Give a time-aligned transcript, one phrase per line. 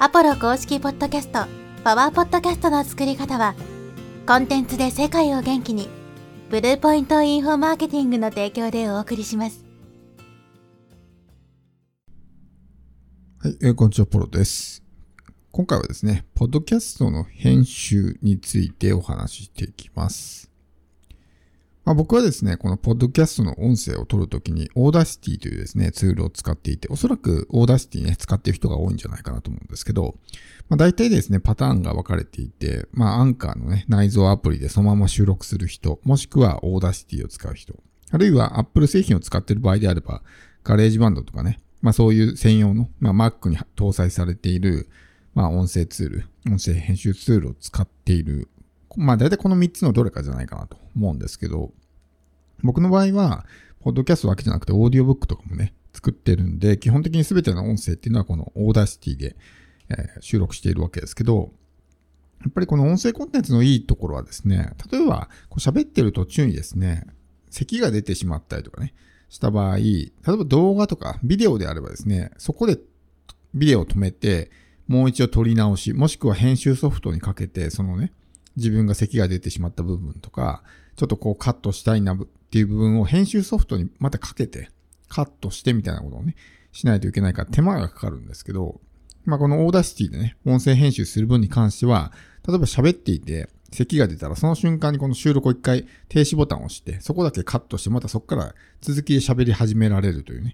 [0.00, 1.46] アポロ公式ポッドキャスト、
[1.84, 3.54] アポロポッドキャストの作り方は、
[4.26, 5.88] コンテンツで世界を元気に、
[6.50, 9.64] ブルーポイントインフォマーケティングの提供でお送りします。
[13.38, 14.82] はい、えーこんにちは、アポロです。
[15.52, 20.53] 今回はですね、ポッドキャストの編集についてお話ししていきます。
[21.84, 30.14] まあ、僕はですね、このポッドキャストの音声を取るときに、 Audacity というですね、ツールを使っていて、おそらく Audacity ね、使っている人が多いんじゃないかなと思うんですけど、
[30.70, 37.74] まあ、大体ですね、パターンが分かれていて、まあ、アンカーのね、内蔵アプリでそのまま収録する人、もしくは Audacity を使う人、
[38.10, 40.22] あるいは Apple 製品を使っている場合であれば、
[40.62, 44.88] GarageBand とかね、まあそういう専用の、まあ Mac に搭載されている、
[45.34, 48.48] まあ音声ツール、音声編集ツールを使っている。
[48.96, 51.72] まあ大体この3つのどれかじゃないかなと思うんですけど、
[52.62, 53.46] 僕の場合は、
[53.80, 59.36] ポッドキャストだけじゃなくてオーディオブックとかもね、作ってるんで、基本的に全ての音声っていうのはこの Audacity で、
[59.90, 61.52] えー収録しているわけですけど、
[62.40, 67.06] やっぱりこの音声コンテンツのいいところはですね、例えばこう喋ってる途中にですね、
[67.50, 68.94] 咳が出てしまったりとかね、
[69.28, 72.78] した場合、例えば動画とかビデオであればですね、そこで
[73.54, 74.50] ビデオを止めて、
[74.86, 78.12] もう一度撮り直し、もしくは編集ソフトにかけて、そのね、
[78.56, 80.62] 自分が咳が出てしまった部分とか、
[80.96, 82.18] ちょっとこうカットしたいなっ
[82.50, 84.70] ていう部分を編集ソフトにまたかけて、
[85.08, 86.36] カットしてみたいなことをね、
[86.72, 88.80] しないといけないから手間がかかるんですけど、
[89.24, 92.12] まあこの Audacity でね、音声編集する分に関しては、
[92.46, 100.52] 例えば喋っていて、咳が出たらその瞬間にこの収録を一回停止ボタンを押して、そこだけカットして、またそこから続きで喋り始められるというね。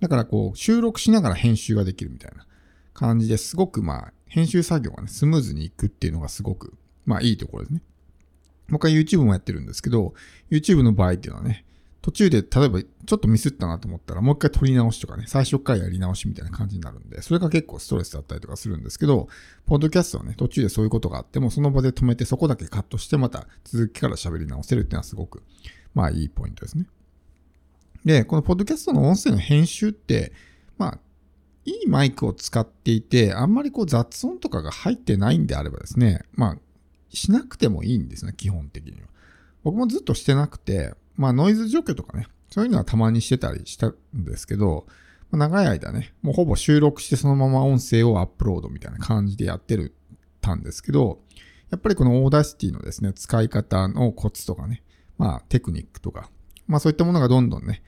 [0.00, 2.46] だからこう、収録しながら編集ができるみたいな
[2.92, 6.74] 感じですごくまあ、編集作業がね、スムーズにいくっていうのがすごく、
[7.06, 7.82] まあいいところですね。
[8.68, 10.14] 僕は YouTube もやってるんですけど、
[10.50, 11.64] YouTube の場合っていうのはね、
[12.02, 19.28] 途中で例えばちょっとミスったなと思ったらもう一回撮り直しとかね、最初からやり直しみたいな感じになるんで、それが結構ストレスだったりとかするんですけど、
[19.66, 25.42] ポッドキャストはね、途中でそういうことがあっても、その場で止めてそこだけカットしてまた続きから喋り直せるっていうのはすごく、
[25.94, 26.86] まあいいポイントですね。
[28.04, 30.32] で、このポッドキャストの音声の編集って、
[30.78, 30.98] まあ、
[31.64, 36.58] いいマイクを使っていて、あんまりこう雑音とかが入ってないんであればですね、まあ、
[37.10, 39.08] しなくてもいいんですね、基本的には。
[39.64, 44.86] 僕もずっとしてなくて、まあノイズ除去とかね、そういうのはたまにしてたりしたんですけど、
[45.30, 49.94] まあ長い間ね、もうほぼ収録してそのまま音声をアップロードみたいな感じでやってる
[50.40, 51.20] たんですけど、
[51.70, 54.82] やっぱりこの Audacity のですね、使い方のコツとかね、
[55.18, 56.30] まあテクニックとか、
[56.68, 57.82] まあそういったものがどんどんね、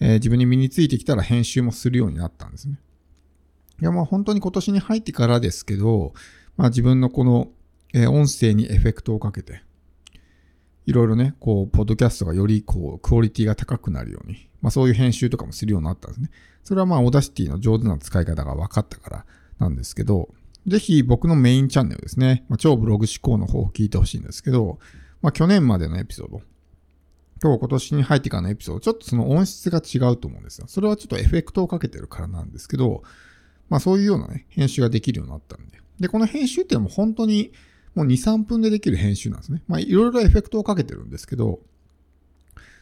[0.00, 2.80] えー自分に身についてきたら編集もするようになったんですね。
[3.80, 6.14] いやまあ本当に今年に入ってからですけど、
[6.56, 7.48] まあ自分のこの、
[7.94, 9.62] えー音声にエフェクトをかけて、
[10.86, 16.30] いろいろね、こう、ポッドキャストがよりこう、クオリティが高くなるように、まあそういう編集とかもするようになったんですね。
[16.64, 19.26] それはまあオダシティの上手な使い方が分かったから
[19.58, 20.28] なんですけど、
[20.66, 24.78] ぜひ僕のメインチャンネルですね、まあ、超ブログ思考の方を聞いてほしいんですけど、
[25.22, 26.42] まあ去年までのエピソード、
[27.38, 30.66] と今年に入ってからのエピソード、ちょっとその音質が違うと思うんですよ。
[30.68, 33.02] それはちょっとエフェクトをかけてるからなんですけど、
[33.68, 35.78] まあそういうようなね、編集ができるようになったんで。
[36.00, 37.52] で、この編集っていうのも本当に
[37.94, 39.62] もう2、3分でできる編集なんですね。
[39.66, 41.60] まあいろいろエフェクトをかけてるんですけど、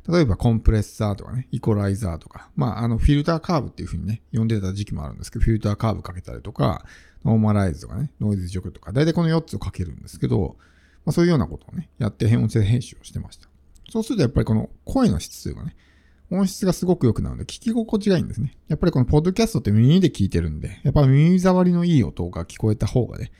[0.08, 6.84] 例えばコンプレッサーとかね、イコライザーとか、まああのフィルターカーブっていう風にね、呼んでた時期もあるんですけど、フィルターカーブかけたりとか、
[7.24, 10.56] ノーマライズとかね、ノイズ除去とか、大体この4つをかけるんですけど、
[11.04, 13.48] まあそういうようなことをね、やって音声編集をしてました。
[13.90, 15.76] そうするとやっぱりこの声の質というかね、
[16.30, 18.56] 音質がすごく良くなるので聞き心地がいいんですね。
[18.68, 23.30] やっぱりこのポッドキャストって耳で聞いてるんで、やっぱ耳障りのいい音が聞こえた方がね、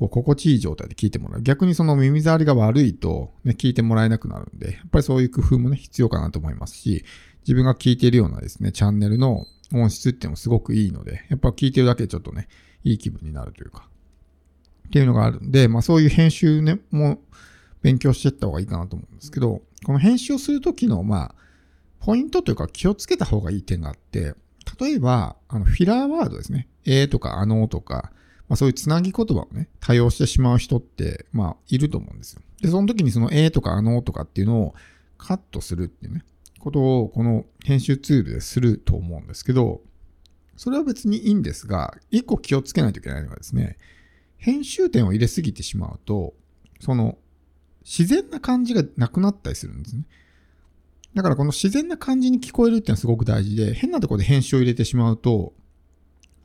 [0.00, 1.42] こう心地いい状態で聞いてもらう。
[1.42, 7.04] 逆にその耳障りが悪いと、ね、聞いてもらえなくなるんで、やっぱりそういう工夫もね、必要かなと思いますし、
[7.42, 9.44] 自分が聞いているようなですね、チャンネルの
[9.74, 12.48] 音質っていうのもすごくいいので、やっぱ聞いてるだけでちょっとね、
[12.82, 13.88] いい気分になるというか、
[14.88, 17.20] っていうのがあるんで、まあそういう編集ね、も
[17.82, 21.34] 勉強していった方がいいかなと思うんですけど、この編集をするときの、まあ、
[22.00, 24.34] ポイントというか気をつけた方がいい点があって、
[24.80, 26.68] 例えば、あの、フィラーワードですね。
[26.86, 28.12] えーとか、あのーとか、
[28.50, 32.42] まあそういうつなぎ言葉をね、多用してしまう人って、まあ、いると思うんですよ。
[32.60, 34.74] で、その時にそのえーとか、あのーとかっていうのを
[35.18, 36.24] カットするっていうね、
[36.58, 39.82] ことをこの編集ツールですると思うんですけど、
[40.56, 43.78] それは別にいいんですが、一個気をつけないといけないのはですね、
[44.36, 46.34] 編集点を入れすぎてしまうと、
[46.80, 47.18] その、
[47.82, 50.02] 自然な感じがなくなったりするんですね。
[51.14, 55.54] だからこの自然な感じに聞こえるっていうのはすごく大事で、変なとこで編集を入れてしまうと、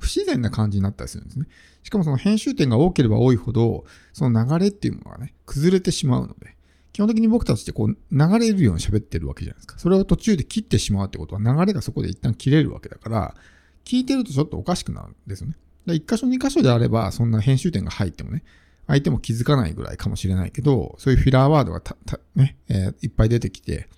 [0.05, 1.47] 不自然な感じになったりするんですね。
[1.81, 6.55] しかもその編集点が多ければ多いほど、その流れっていうものがね、崩れてしまうので、
[6.93, 9.79] 基本的に僕たちってこう流れるように喋ってるわけじゃないですか。
[9.79, 13.35] それを途中で切ってしまうってことは流れがそこで一旦切れるわけだから、
[13.83, 15.55] 聞いてるとちょっとおかしくなるんですよね。
[15.87, 18.43] で一箇所二箇所であれば、そんな編集点が入ってもね、
[18.87, 21.97] 相手も気づかないぐらいかもしれないけど、そういうフィラーワードがた、
[22.35, 23.89] ね、えー、いっぱい出てきて、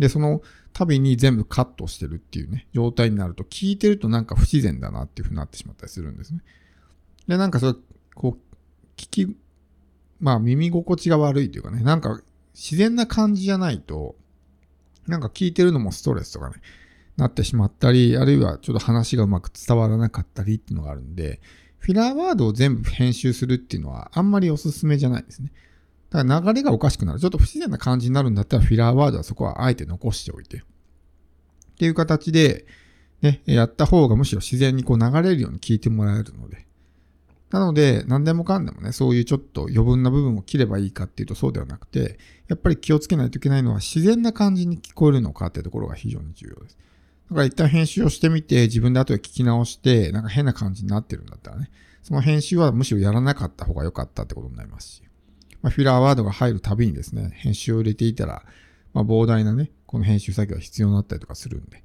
[0.00, 0.42] で、その
[0.72, 6.40] 度に全部カットしてるっていうね、状態になると、聞いてるとなんか不自然だなっていう風になってしまったりするんですね。
[7.28, 7.74] で、なんかそれ、
[8.14, 9.36] こう、聞き、
[10.18, 12.20] まあ耳心地が悪いというかね、なんか
[12.54, 14.16] 自然な感じじゃないと、
[15.06, 16.56] なんか聞いてるのもストレスとかね、
[17.16, 21.40] なってしまったり、あるいはちょっと話がうまく伝わらなかったりっていうのがあるんで、
[21.78, 25.52] フィラーワードを全部編集するっていうのはあんまりおすすめじゃないですね。
[26.10, 27.20] だから流れがおかしくなる。
[27.20, 30.58] ちょっと不自然な感じになるんだったらフィラーワードはそこはあえて残しておいて。
[30.58, 30.62] っ
[31.78, 32.66] ていう形で、
[33.22, 36.66] ね、やった方がむしろ自然にこう流れるように聞いてもらえるので。
[37.50, 42.18] なので、何でもかんでもね、そういうちょっと余分な部分を切ればいいかっていうとそうではなくて、
[42.48, 46.78] やっぱり気をつけないといけないのは自然な感じに聞こえるのかっていうところが非常に重要です。
[47.30, 51.70] だから一旦編集をしてみて、自分で後で聞き直して、なんか変な感じになってるんだったらね、
[52.02, 55.02] その編集はむしろやらなかった方が良かったってことになりますし、
[55.62, 58.42] まあ、フィラーワードが入るたびにですね、編集を入れていたら、
[58.92, 61.84] まあ、膨大なね、この編集作業が必要になったりとかするんで。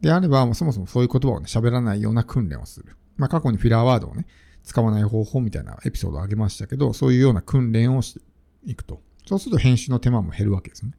[0.00, 2.96] であれば、そもそもそういう言葉をね、喋らないような訓練をする。
[3.16, 4.26] まあ、過去にフィラーワードをね、
[4.62, 8.20] 使わない方法みたいなエピソードをあげましたけど、そういうような訓練をして
[8.64, 9.02] いくと。
[9.26, 10.92] そうすると編集の手間も減るわけですね。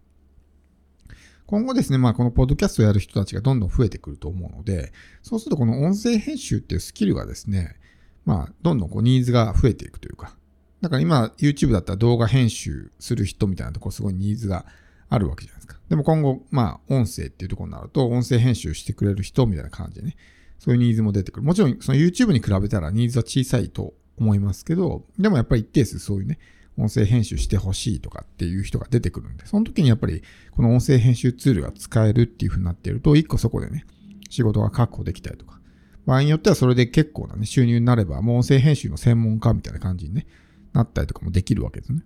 [1.46, 4.94] 今後ですね、まあこのポッドキャストをやる人たちがどんどん増えてくると思うので、
[5.24, 7.76] そうするとこの音声編集っていうスキルがですね、
[8.24, 10.38] まあどんどんこうニーズが増えていくというか、
[10.82, 14.66] だから今 YouTube だったら動画編集する人みたいなとこすごいニーズが
[15.10, 15.78] あるわけじゃないですか。
[15.90, 20.16] でも今後、まあ音声っていうところになると音声編集してくれる人みたいな感じでね、
[20.60, 21.46] そういうニーズも出てくる。
[21.46, 26.40] もちろんその YouTube に比べたらニーズは小さいと思いますけど、でもやっぱり一定数そういうね、
[26.78, 33.86] 音声編集してほしいとかっていう人が出てくるんで、その時にやっぱりこの音声編集ツールが使えるっていう風になっていると、一個そこでね、
[34.30, 35.60] 仕事が確保できたりとか、
[36.06, 40.28] 場合によってはそれで結構なね、収入になれば、もう音声編集の専門家みたいな感じにね、
[40.74, 42.04] なったりとかもできるわけですね。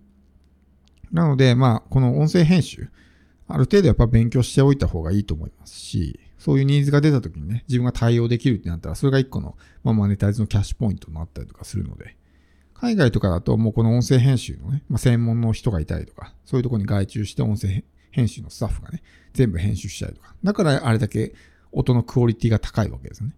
[1.12, 2.90] なので、まあ、この音声編集、
[3.48, 12.18] ある程度やっぱ勉強しておいた方がいいと思いますし、そういうニーズが出た時にね、自分が対応できるってなったら、それが一個の、まあ、マネタイズのキャッシュポイントになったりとかするので、
[12.74, 20.36] 海外とかだともうこの音声編集のね、まあ、専門の人がいたりとか、そういうとこに外注して音声編集のスタッフがね、全部編集したりとか。
[20.44, 21.34] だからあれだけ
[21.72, 23.36] 音のクオリティが高いわけですね。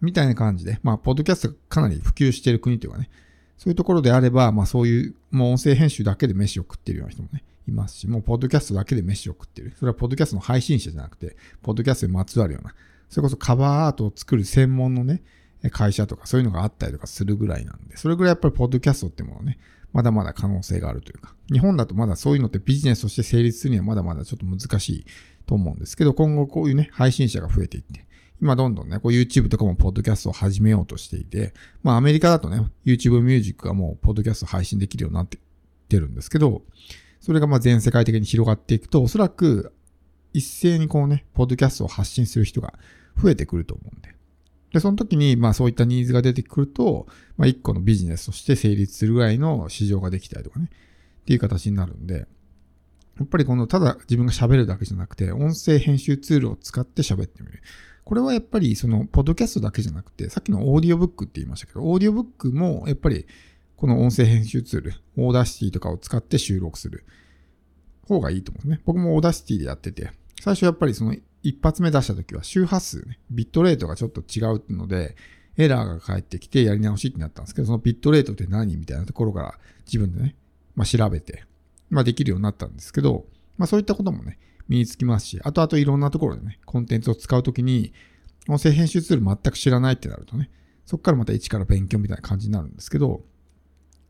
[0.00, 3.08] みたいな感じで、まあ、ポッドキャストがかなり普及している国というかね、
[3.60, 9.74] そういうところであれば、まあそういう、もう音声編集だけで飯を食ってるような人もね、いますし、もうポッドキャストだけで飯を食ってる。
[9.78, 12.74] それはポッドキャストの配信者じゃなくて、ポッドキャストにまつわるような、
[13.10, 15.22] それこそカバーアートを作る専門のね、
[15.72, 19.58] 会社とかそういうのがあったりとかするぐらいなんで、それぐらいやっぱりポッドキャストってものね、
[19.92, 25.04] まだまだ可能性があるというか、日本だとまだそういうのってビジネスとして成立するにはまだまだちょっと難しい
[25.44, 28.06] と思うんですけど、今後こういうね、配信者が増えていって、
[28.40, 31.52] 今どんどんね、こう YouTube とかもポッドキャストを始めようとしていて、
[31.82, 35.40] まあアメリカだとね、YouTube ミュージックがもうポッドキャスト配信できるようになってっ
[35.90, 36.62] てるんですけど、
[37.20, 39.74] それがまあ全世界的に広がっていくと、おそらく
[40.32, 42.74] 一斉にこうね、ポッドキャストを発信する人が
[43.20, 44.14] 増えてくると思うんで、
[44.72, 47.06] で、その時に、まあそういったニーズが出てくると、
[47.36, 50.70] まあ一個のビジネスとして成立するぐらいの市場ができたりとかね、
[51.22, 52.28] っていう形になるんで、
[53.18, 57.62] やっぱりこの、ただ自分が喋るだけじゃなくて、音声編集ツールを使って喋ってみる。
[58.04, 63.26] これはやっぱりその、ポッドキャストだけじゃなくて、さっきのオーディオブックって言いましたけど、オーディオブックもやっぱり、
[63.76, 67.04] この音声編集ツール、 Audacity とかを使って収録する
[68.06, 68.82] 方がいいと思うんですね。
[68.84, 75.16] 僕も Audacity でやってて、最初やっぱりその一発目出した時は周波数ね、ビットレートがちょっと違うので、
[75.56, 80.36] エラーが返ってきてやり直しってなったんですけど、そのビットレートって何みたいなところから自分でね、
[80.74, 81.44] まあ調べて、
[81.90, 83.26] まあできるようになったんですけど、
[83.58, 87.92] まあそういったこともね、身につきますし、あとあといろんなところでね、コンテンツを使うときに、
[88.48, 90.50] 音声編集ツール全く知らないってなるとね、
[90.86, 93.22] そこからまた一から勉強みたいな感じになるんですけど、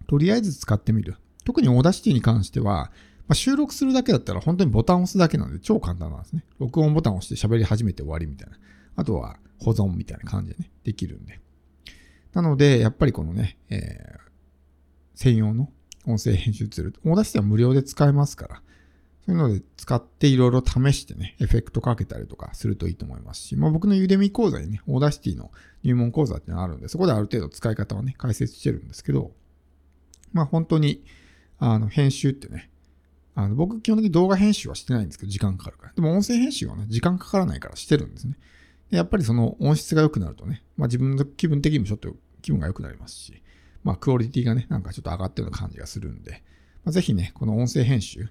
[0.06, 1.16] とりあえず使ってみる。
[1.44, 2.92] 特に Audacity に関しては、
[3.28, 6.44] まあ、収録するだけだったら本当にボタンを押すだけなんで超簡単なんですね。
[6.58, 8.58] 録音ボタンを押して喋り始めて終わりみたいな。
[8.96, 11.40] あとは保存みたいな感じでね、できるんで。
[12.32, 14.20] なので、やっぱりこのね、えー、
[15.14, 15.70] 専用の
[16.06, 18.62] 音声編集ツール、 Audacity は無料で使えますから、
[19.26, 25.50] そういうので使っていろいろ試してね、エフェクトかけたりとかするといいと思いますし、まあ僕の Udemy 講座にね、 Audacity の
[25.82, 29.32] 入門講座っていうのがあるんで、そこである程度使い方をね、解説してるんですけど、
[30.32, 31.04] まあ本当に、
[31.58, 32.70] あの、編集ってね、
[33.34, 35.92] あの僕、基本的に動画編集はしてないんですけど、時間かかるから。
[35.92, 38.36] でも音声編集はね、時間かからないからしてるんですね。
[38.90, 43.42] でやっぱりその音質が良くなるとね、まあ自分の気分的にもちょっと気分が良くなりますし、
[43.82, 46.42] まあクオリティがね、なんかちょっと上がってるような感じがするんで、
[46.84, 48.28] まあ、ぜひね、この音声編集、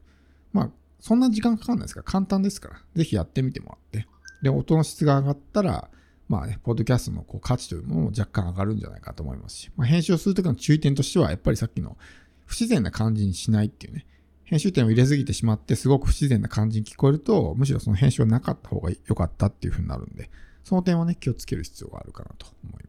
[0.54, 4.08] まあそんな時間かかんないですから、簡単ですから、ぜひやってみてもらって、
[4.42, 5.90] で、音の質が上がったら、
[6.28, 11.98] まあね、ポッドキャストのこう価値というものも若干上がるんじゃないかと思いますし、まあ、編集をするときの注意点としては、やっぱりさっきの
[12.46, 14.06] 不自然な感じにしないっていうね、
[14.44, 20.30] 編集点を入れすぎてしまって、すごく不自然な感じに聞こえると、むしろその編集はなかった方が良かったっていう風になるんで、
[20.64, 22.89] その点はね、気をつける必要があるかなと思いま